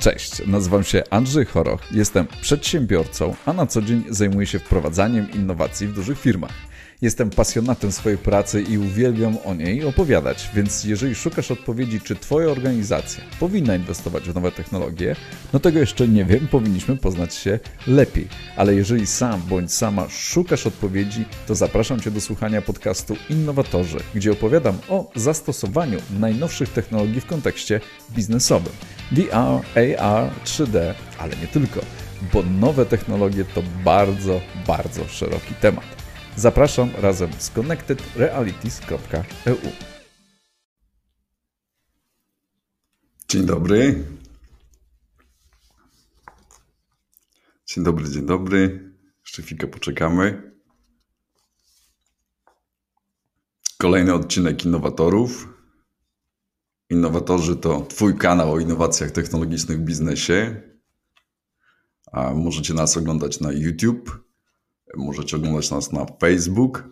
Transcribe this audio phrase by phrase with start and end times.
[0.00, 5.86] Cześć, nazywam się Andrzej Choroch, jestem przedsiębiorcą, a na co dzień zajmuję się wprowadzaniem innowacji
[5.86, 6.52] w dużych firmach.
[7.02, 12.48] Jestem pasjonatem swojej pracy i uwielbiam o niej opowiadać, więc jeżeli szukasz odpowiedzi, czy Twoja
[12.48, 15.16] organizacja powinna inwestować w nowe technologie,
[15.52, 18.28] no tego jeszcze nie wiem, powinniśmy poznać się lepiej.
[18.56, 24.32] Ale jeżeli sam bądź sama szukasz odpowiedzi, to zapraszam Cię do słuchania podcastu Innowatorzy, gdzie
[24.32, 27.80] opowiadam o zastosowaniu najnowszych technologii w kontekście
[28.10, 28.72] biznesowym.
[29.12, 29.64] VR,
[29.98, 31.80] AR, 3D, ale nie tylko,
[32.32, 35.84] bo nowe technologie to bardzo, bardzo szeroki temat.
[36.36, 39.56] Zapraszam razem z connectedrealities.eu.
[43.28, 44.04] Dzień dobry.
[47.66, 48.92] Dzień dobry, dzień dobry.
[49.20, 50.52] Jeszcze chwilkę poczekamy.
[53.78, 55.49] Kolejny odcinek Innowatorów.
[56.90, 60.62] Innowatorzy to Twój kanał o innowacjach technologicznych w biznesie.
[62.12, 64.30] A możecie nas oglądać na YouTube
[64.96, 66.84] Możecie oglądać nas na Facebook,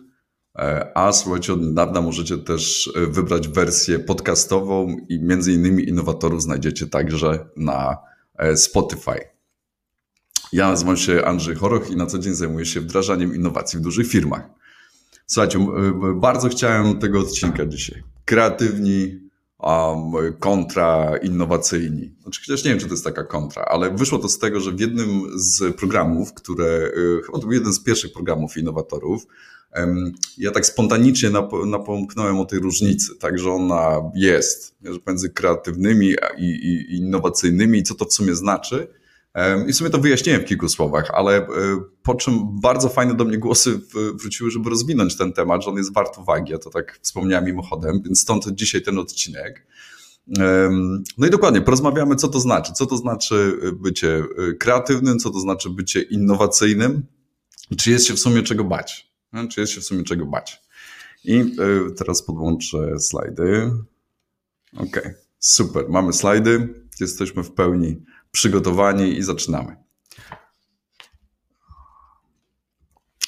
[0.55, 6.41] e, a słuchajcie, od niedawna możecie też e, wybrać wersję podcastową i między innymi innowatorów
[6.41, 7.97] znajdziecie także na
[8.35, 9.19] e, Spotify.
[10.53, 14.07] Ja nazywam się Andrzej Choroch i na co dzień zajmuję się wdrażaniem innowacji w dużych
[14.07, 14.49] firmach.
[15.27, 15.59] Słuchajcie,
[16.15, 18.03] bardzo chciałem tego odcinka dzisiaj.
[18.25, 19.28] Kreatywni,
[19.59, 22.11] um, kontra innowacyjni.
[22.21, 24.71] Znaczy, chociaż nie wiem, czy to jest taka kontra, ale wyszło to z tego, że
[24.71, 29.27] w jednym z programów, które, y, chyba to był jeden z pierwszych programów innowatorów,
[30.37, 31.29] ja tak spontanicznie
[31.65, 34.75] napomknąłem o tej różnicy, tak, że ona jest
[35.07, 38.87] między kreatywnymi i, i innowacyjnymi i co to w sumie znaczy.
[39.67, 41.47] I w sumie to wyjaśniłem w kilku słowach, ale e,
[42.03, 43.79] po czym bardzo fajne do mnie głosy
[44.13, 46.51] wróciły, żeby rozwinąć ten temat, że on jest wart uwagi.
[46.51, 49.65] Ja to tak wspomniałem mimochodem, więc stąd dzisiaj ten odcinek.
[51.17, 52.73] No i dokładnie, porozmawiamy, co to znaczy.
[52.73, 57.05] Co to znaczy bycie e, kreatywnym, co to znaczy bycie innowacyjnym,
[57.77, 59.13] czy jest się w sumie czego bać.
[59.51, 60.61] Czy jest się w sumie czego bać.
[61.23, 61.45] I e,
[61.97, 63.71] teraz podłączę slajdy.
[64.77, 65.01] Ok,
[65.39, 68.01] super, mamy slajdy, jesteśmy w pełni
[68.31, 69.75] przygotowani i zaczynamy.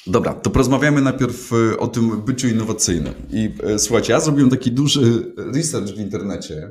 [0.06, 3.14] Dobra, to porozmawiamy najpierw e, o tym byciu innowacyjnym.
[3.30, 6.70] I e, słuchajcie, ja zrobiłem taki duży research w internecie,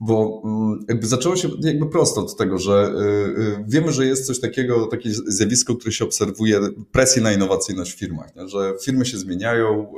[0.00, 4.40] bo mm, jakby zaczęło się jakby prosto od tego, że e, wiemy, że jest coś
[4.40, 6.60] takiego, takie zjawisko, które się obserwuje,
[6.92, 8.48] presję na innowacyjność w firmach, nie?
[8.48, 9.92] że firmy się zmieniają,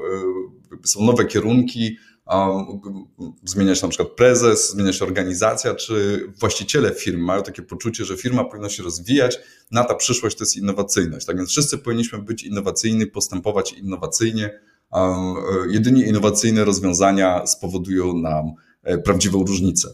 [0.84, 1.97] są nowe kierunki,
[3.44, 8.16] zmienia się na przykład prezes, zmienia się organizacja, czy właściciele firmy mają takie poczucie, że
[8.16, 9.38] firma powinna się rozwijać,
[9.70, 11.26] na ta przyszłość to jest innowacyjność.
[11.26, 14.60] Tak więc wszyscy powinniśmy być innowacyjni, postępować innowacyjnie.
[15.69, 18.44] Jedynie innowacyjne rozwiązania spowodują nam
[18.82, 19.88] e, prawdziwą różnicę.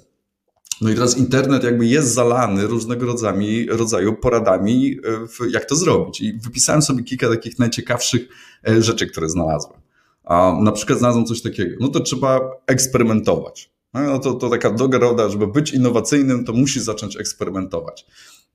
[0.80, 4.98] No i teraz internet jakby jest zalany różnego rodzaju, rodzaju poradami,
[5.40, 6.20] e, jak to zrobić.
[6.20, 8.28] I wypisałem sobie kilka takich najciekawszych
[8.68, 9.85] e, rzeczy, które znalazłem
[10.26, 13.70] a na przykład znalazłem coś takiego, no to trzeba eksperymentować.
[13.94, 18.06] No to, to taka droga żeby być innowacyjnym, to musisz zacząć eksperymentować.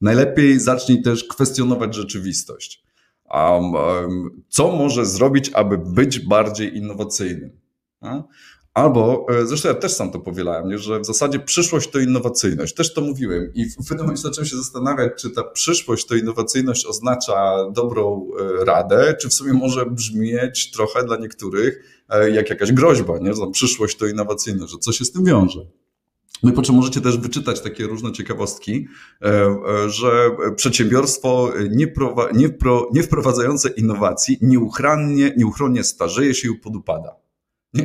[0.01, 2.83] Najlepiej zacznij też kwestionować rzeczywistość.
[3.33, 7.59] Um, um, co może zrobić, aby być bardziej innowacyjnym?
[8.01, 8.27] No?
[8.73, 10.77] Albo, e, zresztą ja też sam to powielałem, nie?
[10.77, 12.73] że w zasadzie przyszłość to innowacyjność.
[12.75, 16.85] Też to mówiłem i w pewnym momencie zacząłem się zastanawiać, czy ta przyszłość to innowacyjność
[16.85, 18.27] oznacza dobrą
[18.61, 23.33] e, radę, czy w sumie może brzmieć trochę dla niektórych e, jak jakaś groźba, nie?
[23.33, 25.59] że przyszłość to innowacyjność, że co się z tym wiąże.
[26.43, 28.87] No i po czym możecie też wyczytać takie różne ciekawostki,
[29.87, 37.15] że przedsiębiorstwo nie, prowa- nie, pro- nie wprowadzające innowacji nieuchronnie, nieuchronnie starzeje się i podupada.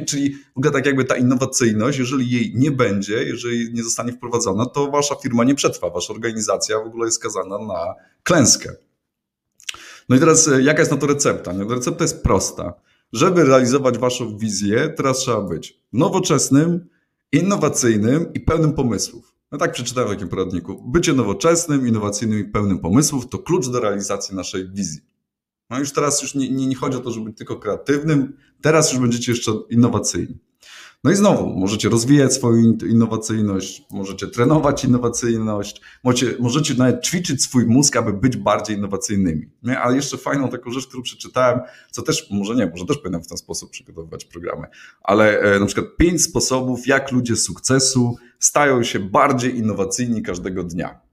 [0.06, 4.66] Czyli w ogóle tak jakby ta innowacyjność, jeżeli jej nie będzie, jeżeli nie zostanie wprowadzona,
[4.66, 8.72] to wasza firma nie przetrwa, wasza organizacja w ogóle jest skazana na klęskę.
[10.08, 11.52] No i teraz e, jaka jest na to recepta?
[11.52, 12.74] No, recepta jest prosta.
[13.12, 16.88] Żeby realizować waszą wizję, teraz trzeba być nowoczesnym,
[17.32, 19.34] innowacyjnym i pełnym pomysłów.
[19.52, 20.82] No tak przeczytałem w takim poradniku.
[20.88, 25.00] Bycie nowoczesnym, innowacyjnym i pełnym pomysłów to klucz do realizacji naszej wizji.
[25.70, 28.92] No już teraz już nie, nie, nie chodzi o to, żeby być tylko kreatywnym, teraz
[28.92, 30.38] już będziecie jeszcze innowacyjni.
[31.04, 37.66] No i znowu, możecie rozwijać swoją innowacyjność, możecie trenować innowacyjność, możecie, możecie nawet ćwiczyć swój
[37.66, 39.50] mózg, aby być bardziej innowacyjnymi.
[39.62, 39.80] Nie?
[39.80, 41.60] Ale jeszcze fajną taką rzecz, którą przeczytałem,
[41.90, 44.66] co też, może nie, może też powinienem w ten sposób przygotowywać programy,
[45.02, 51.05] ale e, na przykład pięć sposobów, jak ludzie sukcesu stają się bardziej innowacyjni każdego dnia.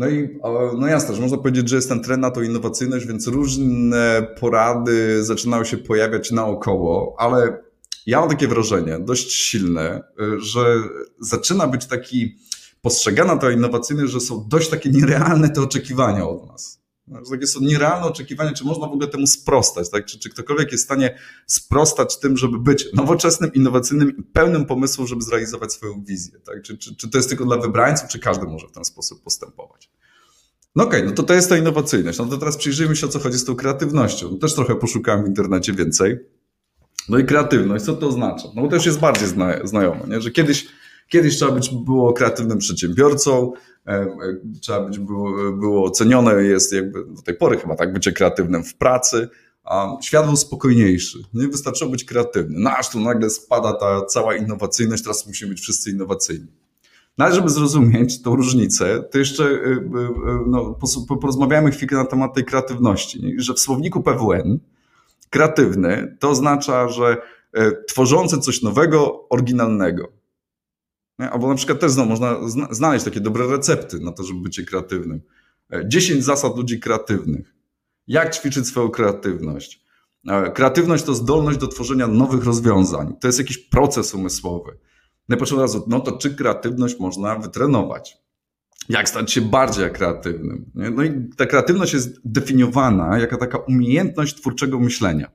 [0.00, 0.38] No i
[0.78, 5.24] no jasne, że można powiedzieć, że jest ten trend na to innowacyjność, więc różne porady
[5.24, 7.62] zaczynają się pojawiać naokoło, ale
[8.06, 10.02] ja mam takie wrażenie, dość silne,
[10.38, 10.76] że
[11.20, 12.36] zaczyna być taki
[12.82, 16.79] postrzegana ta innowacyjność, że są dość takie nierealne te oczekiwania od nas.
[17.10, 20.04] No, takie są nierealne oczekiwania, czy można w ogóle temu sprostać, tak?
[20.04, 25.22] Czy, czy ktokolwiek jest w stanie sprostać tym, żeby być nowoczesnym, innowacyjnym pełnym pomysłu, żeby
[25.22, 26.62] zrealizować swoją wizję, tak?
[26.62, 29.90] Czy, czy, czy to jest tylko dla wybrańców, czy każdy może w ten sposób postępować?
[30.76, 32.18] No okej, okay, no to to jest ta innowacyjność.
[32.18, 34.28] No to teraz przyjrzyjmy się, o co chodzi z tą kreatywnością.
[34.30, 36.18] No też trochę poszukałem w internecie więcej.
[37.08, 38.48] No i kreatywność, co to oznacza?
[38.54, 40.20] No bo to już jest bardziej zna, znajome, nie?
[40.20, 40.66] że kiedyś,
[41.08, 43.52] kiedyś trzeba być było kreatywnym przedsiębiorcą,
[43.86, 44.08] e, e,
[44.60, 48.74] trzeba być było, było ocenione, jest jakby do tej pory chyba tak, bycie kreatywnym w
[48.74, 49.28] pracy,
[49.64, 51.18] a świat był spokojniejszy.
[51.34, 52.56] Nie wystarczyło być kreatywny.
[52.58, 56.46] No aż tu nagle spada ta cała innowacyjność, teraz musimy być wszyscy innowacyjni.
[57.18, 59.88] No ale żeby zrozumieć tą różnicę, to jeszcze y,
[60.46, 60.78] no,
[61.20, 63.34] porozmawiamy chwilkę na temat tej kreatywności.
[63.36, 64.58] Że w słowniku PWN
[65.30, 67.16] kreatywny to oznacza, że
[67.88, 70.19] tworzący coś nowego, oryginalnego.
[71.20, 72.36] Albo na przykład też można
[72.70, 75.20] znaleźć takie dobre recepty na to, żeby być kreatywnym.
[75.84, 77.54] 10 zasad ludzi kreatywnych.
[78.06, 79.84] Jak ćwiczyć swoją kreatywność?
[80.54, 83.14] Kreatywność to zdolność do tworzenia nowych rozwiązań.
[83.20, 84.78] To jest jakiś proces umysłowy.
[85.28, 88.18] No i od razu, no to czy kreatywność można wytrenować?
[88.88, 90.70] Jak stać się bardziej kreatywnym?
[90.74, 95.30] No i ta kreatywność jest definiowana jako taka umiejętność twórczego myślenia.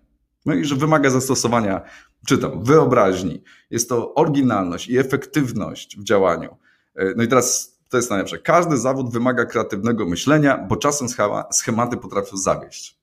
[0.46, 1.82] No i że wymaga zastosowania,
[2.26, 3.44] czytam, wyobraźni.
[3.70, 6.58] Jest to oryginalność i efektywność w działaniu.
[7.16, 8.38] No i teraz to jest najlepsze.
[8.38, 11.08] Każdy zawód wymaga kreatywnego myślenia, bo czasem
[11.52, 13.00] schematy potrafią zawieść.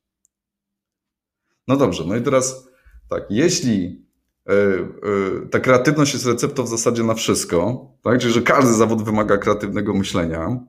[1.69, 2.69] No dobrze, no i teraz
[3.09, 4.03] tak, jeśli
[4.49, 8.19] E, e, ta kreatywność jest receptą w zasadzie na wszystko, tak?
[8.21, 10.61] czyli że każdy zawód wymaga kreatywnego myślenia,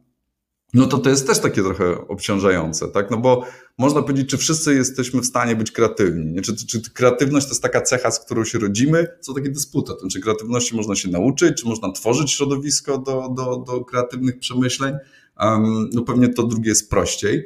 [0.73, 3.11] no to to jest też takie trochę obciążające, tak?
[3.11, 3.45] No bo
[3.77, 6.41] można powiedzieć, czy wszyscy jesteśmy w stanie być kreatywni.
[6.41, 9.07] Czy, czy kreatywność to jest taka cecha, z którą się rodzimy?
[9.19, 9.93] Co takie dysputa?
[10.11, 11.61] Czy kreatywności można się nauczyć?
[11.61, 14.95] Czy można tworzyć środowisko do, do, do kreatywnych przemyśleń?
[15.39, 17.45] Um, no pewnie to drugie jest prościej.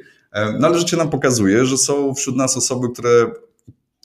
[0.59, 3.31] No ale życie nam pokazuje, że są wśród nas osoby, które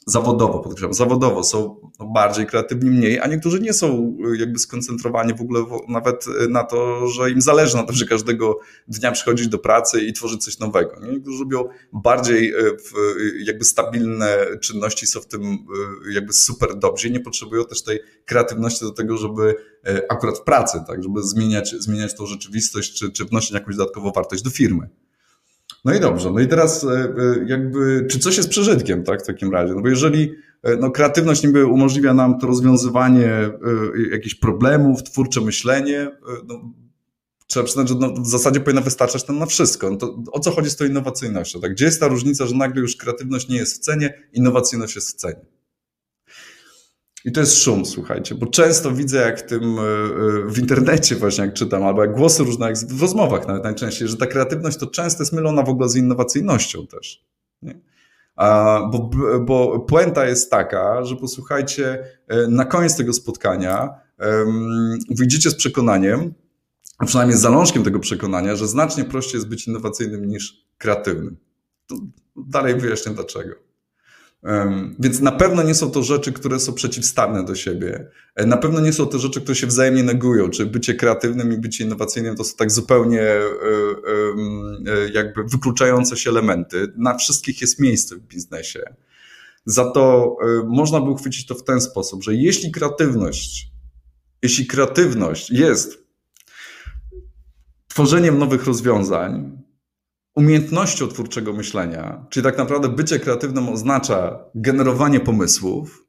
[0.06, 1.76] zawodowo, podkreślam, zawodowo są
[2.14, 6.64] bardziej kreatywni, mniej, a niektórzy nie są y, jakby skoncentrowani w ogóle nawet y, na
[6.64, 8.58] to, że im zależy na tym, że każdego
[8.88, 11.00] dnia przychodzić do pracy i tworzyć coś nowego.
[11.00, 11.12] Nie?
[11.12, 12.76] Niektórzy lubią bardziej y,
[13.44, 15.58] jakby stabilne czynności, są w tym
[16.12, 19.54] jakby super dobrzy i nie potrzebują też tej kreatywności do tego, żeby
[20.08, 24.42] akurat w pracy, tak, żeby zmieniać, zmieniać tą rzeczywistość, czy, czy wnosić jakąś dodatkową wartość
[24.42, 24.88] do firmy.
[25.84, 27.14] No i dobrze, no i teraz e, e,
[27.46, 29.74] jakby, czy coś jest przeżytkiem, tak, w takim razie?
[29.74, 33.50] No bo jeżeli e, no, kreatywność niby umożliwia nam to rozwiązywanie
[34.12, 36.10] jakichś problemów, twórcze myślenie,
[36.46, 36.72] no,
[37.46, 39.90] trzeba przyznać, że no, w zasadzie powinna wystarczać nam na wszystko.
[39.90, 41.60] No to o co chodzi z tą innowacyjnością?
[41.60, 41.72] Tak?
[41.72, 45.14] Gdzie jest ta różnica, że nagle już kreatywność nie jest w cenie, innowacyjność jest w
[45.14, 45.40] cenie?
[47.24, 51.44] I to jest szum, słuchajcie, bo często widzę, jak tym e, e, w internecie właśnie,
[51.44, 54.86] jak czytam, albo jak głosy różne, jak w rozmowach nawet najczęściej, że ta kreatywność to
[54.86, 57.26] często jest mylona w ogóle z innowacyjnością też.
[57.62, 57.80] Nie?
[58.92, 59.10] Bo,
[59.40, 66.34] bo puenta jest taka, że posłuchajcie, e, na koniec tego spotkania um, wyjdziecie z przekonaniem,
[66.98, 71.36] a przynajmniej z zalążkiem tego przekonania, że znacznie prościej jest być innowacyjnym niż kreatywnym.
[71.86, 71.96] To
[72.36, 73.54] dalej wyjaśnię dlaczego.
[74.98, 78.08] Więc na pewno nie są to rzeczy, które są przeciwstawne do siebie.
[78.34, 81.58] E, na pewno nie są to rzeczy, które się wzajemnie negują, czy bycie kreatywnym i
[81.58, 83.44] bycie innowacyjnym to są tak zupełnie e,
[84.86, 86.92] e, jakby wykluczające się elementy.
[86.96, 88.94] Na wszystkich jest miejsce w biznesie.
[89.66, 90.36] Za to
[90.68, 93.72] można by uchwycić to w ten sposób, że jeśli kreatywność,
[94.42, 96.04] jeśli kreatywność jest
[97.88, 99.61] tworzeniem nowych rozwiązań,
[100.34, 106.06] umiejętnością twórczego myślenia, czyli tak naprawdę bycie kreatywnym oznacza generowanie pomysłów,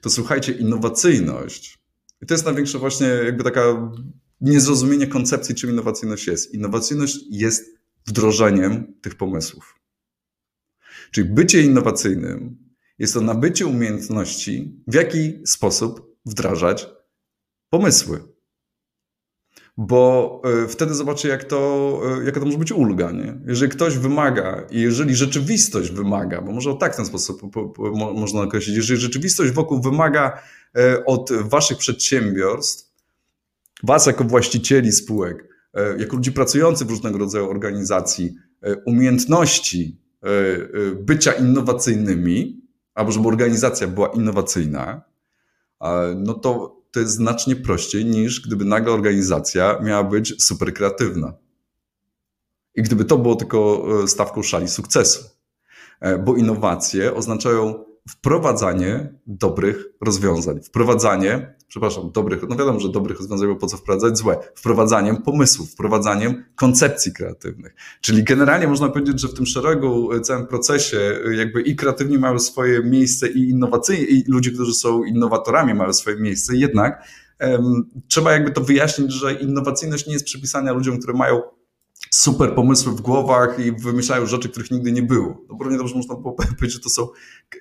[0.00, 1.78] to słuchajcie, innowacyjność,
[2.22, 3.90] i to jest największe właśnie jakby taka
[4.40, 6.54] niezrozumienie koncepcji, czym innowacyjność jest.
[6.54, 9.80] Innowacyjność jest wdrożeniem tych pomysłów.
[11.10, 12.56] Czyli bycie innowacyjnym
[12.98, 16.88] jest to nabycie umiejętności, w jaki sposób wdrażać
[17.70, 18.35] pomysły
[19.76, 23.10] bo e, wtedy zobaczę, jak to, e, jaka to może być ulga.
[23.10, 23.40] Nie?
[23.46, 27.92] Jeżeli ktoś wymaga i jeżeli rzeczywistość wymaga, bo może tak w ten sposób po, po,
[28.14, 30.42] można określić, jeżeli rzeczywistość wokół wymaga
[30.76, 32.92] e, od waszych przedsiębiorstw,
[33.82, 35.48] was jako właścicieli spółek,
[35.98, 38.34] jako ludzi pracujących w różnego rodzaju organizacji,
[38.86, 40.00] umiejętności
[41.00, 42.62] bycia innowacyjnymi,
[42.94, 45.02] albo żeby organizacja była innowacyjna,
[46.16, 51.34] no to to jest znacznie prościej niż gdyby nagle organizacja miała być super kreatywna.
[52.74, 55.24] I gdyby to było tylko e, stawką szali sukcesu.
[56.00, 63.48] E, bo innowacje oznaczają wprowadzanie dobrych rozwiązań, wprowadzanie przepraszam, dobrych, no wiadomo, że dobrych rozwiązań,
[63.48, 67.74] bo po co wprowadzać złe, wprowadzaniem pomysłów, wprowadzaniem koncepcji kreatywnych.
[68.00, 72.18] Czyli generalnie można powiedzieć, że w tym szeregu, e, całym procesie e, jakby i kreatywni
[72.18, 77.02] mają swoje miejsce i innowacyjni, i ludzie, którzy są innowatorami mają swoje miejsce, jednak
[78.08, 81.42] trzeba jakby to wyjaśnić, że innowacyjność nie jest przypisana ludziom, które mają
[82.16, 85.44] super pomysły w głowach i wymyślają rzeczy, których nigdy nie było.
[85.48, 86.16] No równie dobrze można
[86.58, 87.08] powiedzieć, że to są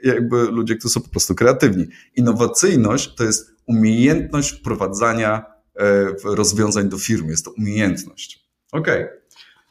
[0.03, 1.85] jakby ludzie, którzy są po prostu kreatywni.
[2.15, 5.45] Innowacyjność to jest umiejętność wprowadzania
[5.75, 7.29] e, rozwiązań do firmy.
[7.29, 8.49] Jest to umiejętność.
[8.71, 9.03] Okej.
[9.03, 9.21] Okay.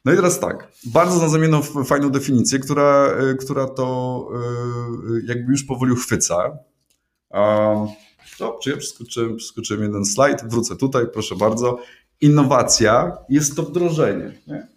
[0.05, 5.65] No i teraz tak, bardzo znalazłem fajną definicję, która, e, która to e, jakby już
[5.65, 6.59] powoli uchwyca.
[8.39, 11.79] Dobrze, ja przeskoczyłem, przeskoczyłem jeden slajd, wrócę tutaj, proszę bardzo.
[12.21, 14.33] Innowacja jest to wdrożenie.
[14.47, 14.74] Nie?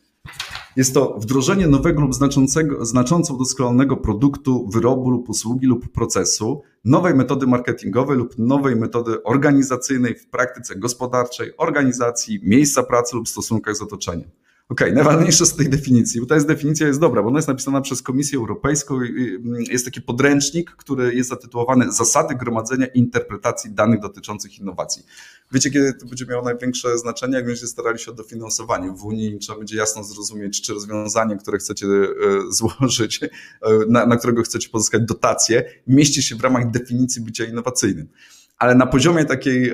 [0.75, 7.13] Jest to wdrożenie nowego lub znaczącego, znacząco udoskonalonego produktu, wyrobu lub usługi lub procesu, nowej
[7.13, 13.81] metody marketingowej lub nowej metody organizacyjnej w praktyce gospodarczej, organizacji, miejsca pracy lub stosunkach z
[13.81, 14.29] otoczeniem.
[14.69, 17.47] Okej, okay, najważniejsze z tej definicji, bo ta jest definicja jest dobra, bo ona jest
[17.47, 23.71] napisana przez Komisję Europejską mm, jest taki podręcznik, który jest zatytułowany Zasady gromadzenia i interpretacji
[23.71, 25.03] danych dotyczących innowacji.
[25.51, 28.91] Wiecie, kiedy to będzie miało największe znaczenie, jak będziecie starali się o dofinansowanie.
[28.91, 32.07] W Unii trzeba będzie jasno zrozumieć, czy rozwiązanie, które chcecie e,
[32.49, 33.29] złożyć, e,
[33.89, 38.07] na, na którego chcecie pozyskać dotacje, mieści się w ramach definicji bycia innowacyjnym
[38.57, 39.73] ale na poziomie takiej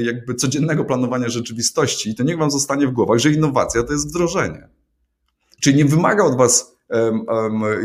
[0.00, 4.68] jakby codziennego planowania rzeczywistości, to niech wam zostanie w głowach, że innowacja to jest wdrożenie.
[5.60, 6.76] Czyli nie wymaga od was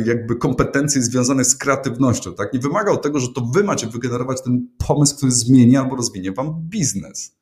[0.05, 2.53] jakby kompetencji związanych z kreatywnością, tak?
[2.53, 6.31] Nie wymaga od tego, że to wy macie wygenerować ten pomysł, który zmieni albo rozwinie
[6.31, 7.37] wam biznes.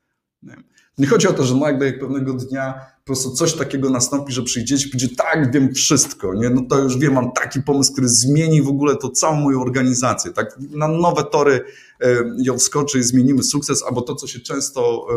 [0.97, 1.07] Nie?
[1.07, 4.91] Chodzi o to, że nagle pewnego dnia po prostu coś takiego nastąpi, że przyjdziecie i
[4.91, 6.49] będzie tak, wiem wszystko, nie?
[6.49, 10.31] no to już wiem, mam taki pomysł, który zmieni w ogóle to całą moją organizację,
[10.31, 10.59] tak?
[10.69, 11.65] Na nowe tory
[12.01, 15.07] e, ją wskoczy i zmienimy sukces, albo to, co się często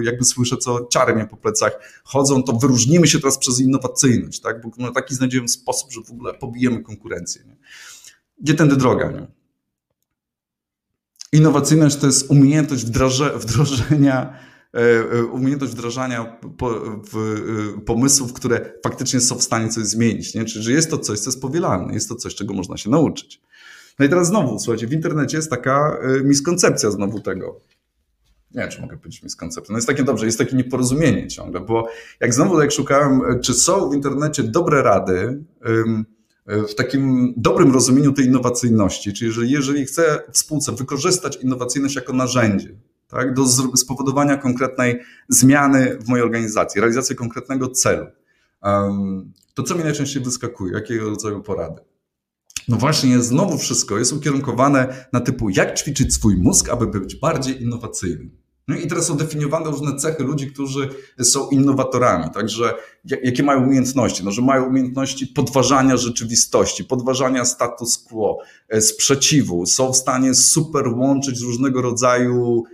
[0.00, 4.40] e, jakby słyszę, co ciary mnie po plecach chodzą, to wyróżnimy się teraz przez innowacyjność,
[4.40, 4.62] tak?
[4.62, 7.42] Bo no, taki znajdziemy sposób, że w ogóle pobijemy konkurencję.
[7.46, 7.56] Nie?
[8.40, 9.26] Gdzie tędy droga, nie?
[11.32, 12.84] Innowacyjność to jest umiejętność
[13.36, 14.49] wdrożenia
[15.32, 20.34] umiejętność wdrażania e, pomysłów, które faktycznie są w stanie coś zmienić.
[20.34, 20.44] Nie?
[20.44, 23.40] Czyli, że jest to coś, co jest powielalne, jest to coś, czego można się nauczyć.
[23.98, 27.60] No i teraz znowu, słuchajcie, w internecie jest taka miskoncepcja znowu tego.
[28.54, 29.72] Nie wiem, czy mogę powiedzieć miskoncepcja.
[29.72, 31.88] No jest takie dobrze, jest takie nieporozumienie ciągle, bo
[32.20, 35.44] jak znowu jak szukałem, czy są w internecie dobre rady
[36.46, 42.12] w takim dobrym rozumieniu tej innowacyjności, czyli że jeżeli chcę w spółce wykorzystać innowacyjność jako
[42.12, 42.74] narzędzie,
[43.10, 48.06] tak, do spowodowania konkretnej zmiany w mojej organizacji, realizacji konkretnego celu.
[49.54, 50.74] To co mi najczęściej wyskakuje?
[50.74, 51.80] Jakiego rodzaju porady?
[52.68, 57.62] No właśnie, znowu wszystko jest ukierunkowane na typu, jak ćwiczyć swój mózg, aby być bardziej
[57.62, 58.40] innowacyjnym.
[58.68, 60.88] No i teraz są definiowane różne cechy ludzi, którzy
[61.22, 62.74] są innowatorami, także
[63.04, 64.24] jakie mają umiejętności?
[64.24, 68.38] No, że mają umiejętności podważania rzeczywistości, podważania status quo,
[68.68, 72.64] e, sprzeciwu, są w stanie super łączyć różnego rodzaju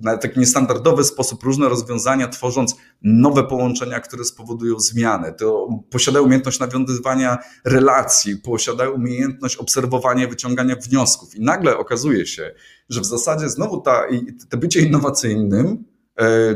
[0.00, 5.32] na taki niestandardowy sposób różne rozwiązania, tworząc nowe połączenia, które spowodują zmianę.
[5.32, 11.34] To posiadają umiejętność nawiązywania relacji, posiadają umiejętność obserwowania, wyciągania wniosków.
[11.34, 12.54] I nagle okazuje się,
[12.88, 14.02] że w zasadzie znowu ta,
[14.48, 15.84] te bycie innowacyjnym,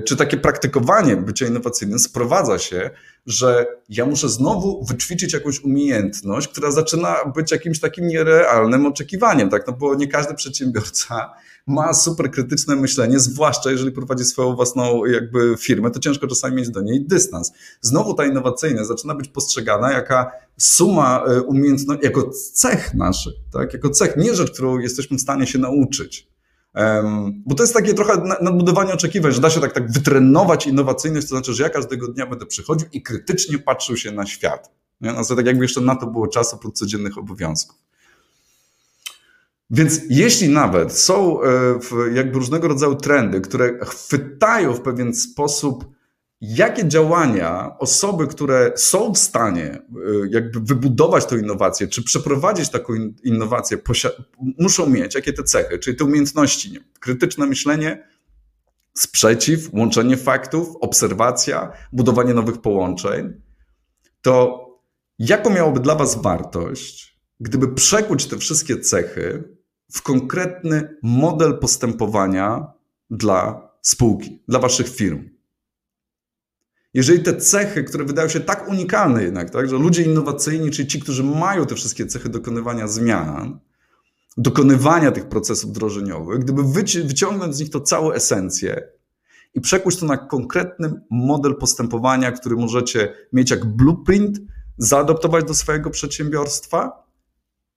[0.07, 2.91] czy takie praktykowanie bycia innowacyjnym sprowadza się,
[3.27, 9.67] że ja muszę znowu wyćwiczyć jakąś umiejętność, która zaczyna być jakimś takim nierealnym oczekiwaniem, tak?
[9.67, 11.31] No bo nie każdy przedsiębiorca
[11.67, 16.71] ma super krytyczne myślenie, zwłaszcza jeżeli prowadzi swoją własną jakby firmę, to ciężko czasami mieć
[16.71, 17.53] do niej dystans.
[17.81, 23.73] Znowu ta innowacyjność zaczyna być postrzegana jaka suma e, umiejętności, jako cech naszych, tak?
[23.73, 26.36] jako cech, nie rzecz, którą jesteśmy w stanie się nauczyć.
[27.47, 31.35] Bo to jest takie trochę nadbudowanie oczekiwań, że da się tak, tak wytrenować innowacyjność, to
[31.35, 34.71] znaczy, że ja każdego dnia będę przychodził i krytycznie patrzył się na świat.
[35.01, 35.13] Nie?
[35.13, 37.77] No, tak jakby jeszcze na to było czasu oprócz codziennych obowiązków.
[39.71, 41.49] Więc jeśli nawet są e,
[42.15, 45.96] jakby różnego rodzaju trendy, które chwytają w pewien sposób,
[46.41, 49.83] jakie działania osoby, które są w stanie e,
[50.31, 52.93] jakby wybudować tę innowację, czy przeprowadzić taką
[53.25, 53.79] innowację,
[54.59, 56.81] muszą mieć, jakie te cechy, czyli te umiejętności, nie?
[57.01, 58.09] krytyczne myślenie,
[58.95, 63.41] sprzeciw, łączenie faktów, obserwacja, budowanie nowych połączeń,
[64.23, 64.67] to
[65.19, 69.57] jaką miałoby dla Was wartość, gdyby przekuć te wszystkie cechy
[69.93, 72.67] w konkretny model postępowania
[73.11, 75.36] dla spółki, dla waszych firm.
[76.97, 81.01] Jeżeli te cechy, które wydają się tak unikalne jednak, tak, że ludzie innowacyjni, czyli ci,
[81.01, 83.59] którzy mają te wszystkie cechy dokonywania zmian,
[84.37, 86.63] dokonywania tych procesów wdrożeniowych, gdyby
[87.05, 88.89] wyciągnąć z nich to całą esencję
[89.55, 94.39] i przekuć to na konkretny model postępowania, który możecie mieć jak blueprint,
[94.79, 97.07] zaadoptować do swojego przedsiębiorstwa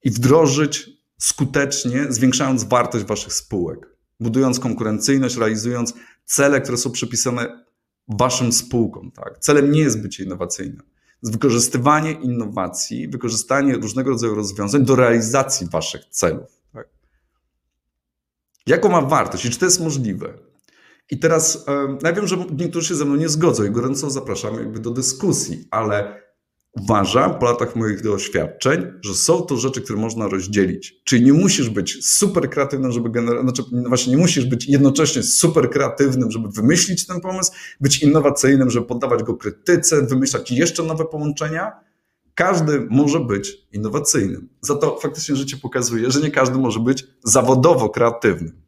[0.03, 5.93] i wdrożyć skutecznie, zwiększając wartość waszych spółek, budując konkurencyjność, realizując
[6.25, 7.68] cele, które są przypisane
[8.09, 9.11] waszym spółkom.
[9.11, 9.39] Tak?
[9.39, 10.81] Celem nie jest bycie innowacyjnym.
[11.23, 16.61] Jest wykorzystywanie innowacji, wykorzystanie różnego rodzaju rozwiązań do realizacji waszych celów.
[16.73, 16.87] Tak?
[18.67, 20.33] Jaką ma wartość i czy to jest możliwe?
[21.11, 21.65] I teraz
[22.03, 25.67] ja wiem, że niektórzy się ze mną nie zgodzą i gorąco zapraszam jakby do dyskusji,
[25.71, 26.21] ale
[26.73, 31.01] uważam po latach moich doświadczeń, że są to rzeczy, które można rozdzielić.
[31.03, 35.69] Czyli nie musisz być super kreatywnym, żeby generować, znaczy właśnie nie musisz być jednocześnie super
[35.69, 41.71] kreatywnym, żeby wymyślić ten pomysł, być innowacyjnym, żeby poddawać go krytyce, wymyślać jeszcze nowe połączenia.
[42.35, 44.49] Każdy może być innowacyjnym.
[44.61, 48.61] Za to faktycznie życie pokazuje, że nie każdy może być zawodowo kreatywnym.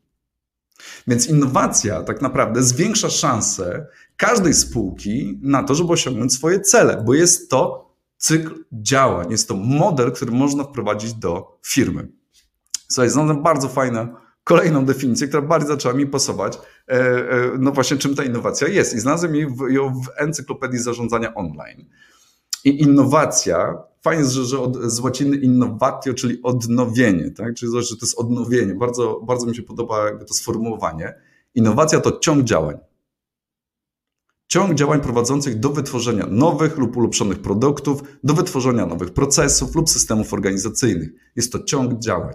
[1.07, 7.13] Więc innowacja tak naprawdę zwiększa szanse każdej spółki na to, żeby osiągnąć swoje cele, bo
[7.13, 7.90] jest to
[8.21, 12.07] cykl działań, jest to model, który można wprowadzić do firmy.
[12.87, 14.07] Słuchaj, znalazłem bardzo fajną
[14.43, 18.93] kolejną definicję, która bardzo zaczęła mi pasować, e, e, no właśnie czym ta innowacja jest.
[18.93, 19.35] I znalazłem
[19.69, 21.85] ją w encyklopedii zarządzania online.
[22.63, 27.53] I innowacja, fajnie że, że od, z łaciny innovatio, czyli odnowienie, tak?
[27.55, 28.75] czyli że to jest odnowienie.
[28.75, 31.13] Bardzo, bardzo mi się podoba jakby to sformułowanie.
[31.55, 32.77] Innowacja to ciąg działań.
[34.51, 40.33] Ciąg działań prowadzących do wytworzenia nowych lub ulepszonych produktów, do wytworzenia nowych procesów lub systemów
[40.33, 41.09] organizacyjnych.
[41.35, 42.33] Jest to ciąg działań.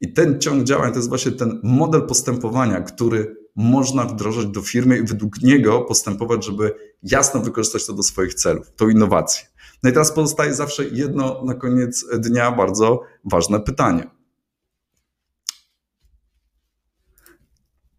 [0.00, 4.98] I ten ciąg działań to jest właśnie ten model postępowania, który można wdrożyć do firmy
[4.98, 9.46] i według niego postępować, żeby jasno wykorzystać to do swoich celów, tą innowację.
[9.82, 14.15] No i teraz pozostaje zawsze jedno na koniec dnia bardzo ważne pytanie.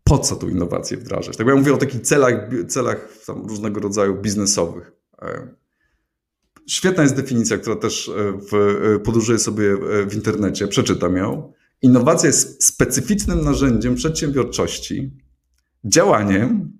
[0.08, 1.38] Po co tą innowację wdrażać?
[1.38, 4.92] Tak jak mówię o takich celach, celach różnego rodzaju biznesowych.
[5.22, 5.48] E,
[6.68, 8.14] świetna jest definicja, która też e,
[8.52, 11.54] w, e, podróżuję sobie w internecie, przeczytam ją.
[11.82, 15.12] Innowacja jest specyficznym narzędziem przedsiębiorczości,
[15.86, 16.78] działaniem,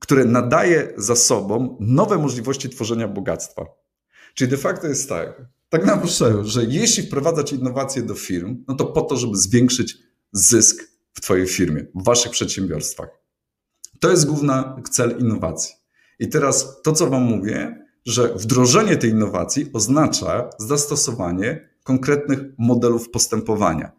[0.00, 3.66] które nadaje zasobom nowe możliwości tworzenia bogactwa.
[4.34, 6.02] Czyli de facto jest tak, tak na
[6.42, 9.98] że jeśli wprowadzać innowacje do firm, no to po to, żeby zwiększyć
[10.32, 13.08] zysk w Twojej firmie, w Waszych przedsiębiorstwach.
[14.00, 14.52] To jest główny
[14.90, 15.74] cel innowacji.
[16.18, 23.92] I teraz to, co Wam mówię, że wdrożenie tej innowacji oznacza zastosowanie konkretnych modelów postępowania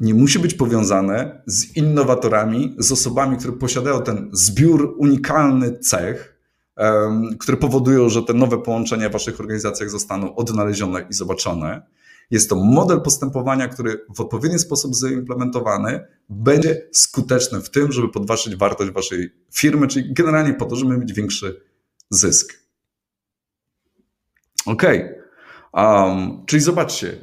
[0.00, 6.40] nie musi być powiązane z innowatorami, z osobami, które posiadają ten zbiór, unikalny cech,
[6.76, 11.82] um, które powodują, że te nowe połączenia w waszych organizacjach zostaną odnalezione i zobaczone.
[12.30, 18.56] Jest to model postępowania, który w odpowiedni sposób zaimplementowany będzie skuteczny w tym, żeby podważyć
[18.56, 21.62] wartość waszej firmy, czyli generalnie po to, żeby mieć większy
[22.10, 22.54] zysk.
[24.66, 24.82] OK.
[25.72, 27.20] Um, czyli zobaczcie,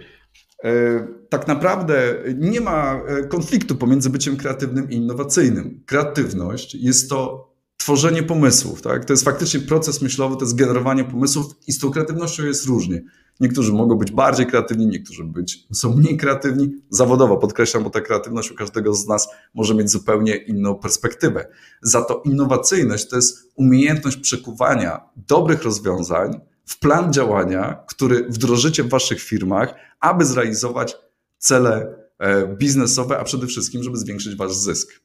[0.63, 5.83] E, tak naprawdę nie ma e, konfliktu pomiędzy byciem kreatywnym i innowacyjnym.
[5.85, 8.81] Kreatywność jest to tworzenie pomysłów.
[8.81, 9.05] Tak?
[9.05, 13.03] To jest faktycznie proces myślowy, to jest generowanie pomysłów i z tą kreatywnością jest różnie.
[13.39, 16.69] Niektórzy mogą być bardziej kreatywni, niektórzy być, są mniej kreatywni.
[16.89, 21.47] Zawodowo podkreślam, bo ta kreatywność u każdego z nas może mieć zupełnie inną perspektywę.
[21.81, 28.89] Za to innowacyjność to jest umiejętność przekuwania dobrych rozwiązań w plan działania, który wdrożycie w
[28.89, 30.95] waszych firmach, aby zrealizować
[31.37, 35.01] cele e, biznesowe, a przede wszystkim, żeby zwiększyć wasz zysk.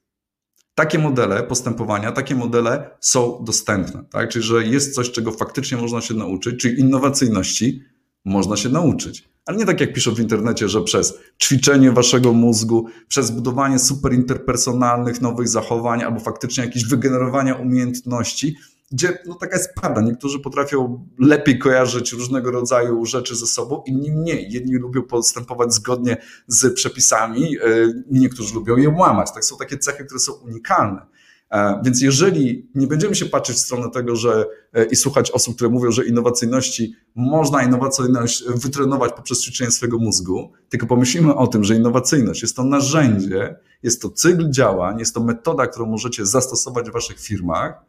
[0.75, 4.29] Takie modele postępowania, takie modele są dostępne, tak?
[4.29, 7.83] Czyli, że jest coś, czego faktycznie można się nauczyć, czyli innowacyjności
[8.25, 9.33] można się nauczyć.
[9.47, 15.21] Ale nie tak jak piszą w internecie, że przez ćwiczenie waszego mózgu, przez budowanie superinterpersonalnych
[15.21, 18.57] nowych zachowań albo faktycznie jakieś wygenerowania umiejętności,
[18.93, 20.01] gdzie no, taka jest prawda.
[20.01, 24.53] Niektórzy potrafią lepiej kojarzyć różnego rodzaju rzeczy ze sobą, inni mniej.
[24.53, 27.67] Jedni lubią postępować zgodnie z przepisami, e,
[28.11, 29.33] niektórzy lubią je łamać.
[29.35, 31.07] Tak są takie cechy, które są unikalne.
[31.53, 35.55] E, więc jeżeli nie będziemy się patrzeć w stronę tego, że e, i słuchać osób,
[35.55, 41.65] które mówią, że innowacyjności można innowacyjność wytrenować poprzez ćwiczenie swojego mózgu, tylko pomyślimy o tym,
[41.65, 46.91] że innowacyjność jest to narzędzie, jest to cykl działań, jest to metoda, którą możecie zastosować
[46.91, 47.85] w waszych firmach,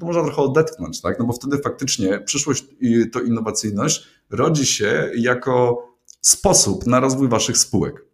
[0.00, 1.18] to można trochę odetchnąć, tak?
[1.18, 5.86] No bo wtedy faktycznie przyszłość i to innowacyjność rodzi się jako
[6.20, 8.13] sposób na rozwój waszych spółek.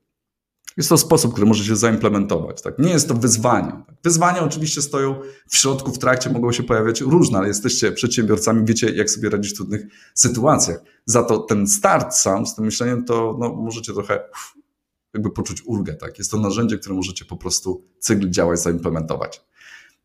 [0.80, 2.62] Jest to sposób, który możecie zaimplementować.
[2.62, 2.78] Tak?
[2.78, 3.72] Nie jest to wyzwanie.
[4.04, 8.90] Wyzwania oczywiście stoją w środku, w trakcie mogą się pojawiać różne, ale jesteście przedsiębiorcami, wiecie,
[8.90, 10.78] jak sobie radzić w trudnych sytuacjach.
[11.04, 14.20] Za to ten start sam z tym myśleniem, to no, możecie trochę
[15.14, 15.94] jakby poczuć ulgę.
[15.94, 16.18] Tak?
[16.18, 19.44] Jest to narzędzie, które możecie po prostu cykl działać, zaimplementować.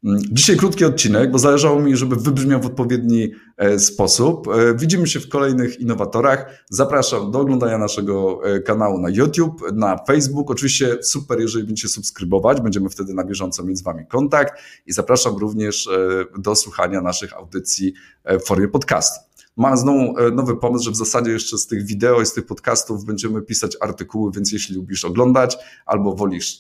[0.06, 4.48] Mm, dzisiaj krótki odcinek, bo zależało mi, żeby wybrzmiał w odpowiedni e, sposób.
[4.48, 6.64] E, widzimy się w kolejnych innowatorach.
[6.70, 10.52] Zapraszam do oglądania naszego e, kanału na YouTube, na Facebook.
[10.52, 14.54] Oczywiście super, jeżeli będziecie subskrybować, będziemy wtedy na bieżąco mieć z Wami kontakt
[14.86, 15.90] i zapraszam również
[16.38, 17.94] do słuchania naszych audycji
[18.26, 19.35] w formie podcastu.
[19.58, 22.46] Mam znowu e, nowy pomysł, że w zasadzie jeszcze z tych wideo i z tych
[22.46, 26.60] podcastów będziemy pisać artykuły, więc jeśli lubisz oglądać albo wolisz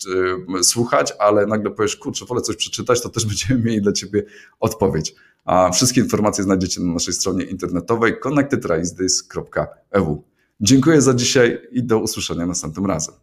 [0.60, 4.24] y, słuchać, ale nagle powiesz, kurczę, wolę coś przeczytać, to też będziemy mieli dla Ciebie
[4.60, 5.16] odpowiedź.
[5.46, 10.24] A wszystkie informacje znajdziecie na naszej stronie internetowej connectedraisdys.eu.
[10.60, 13.16] Dziękuję za dzisiaj i do usłyszenia następnym razem.